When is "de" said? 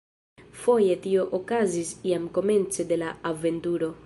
2.93-3.03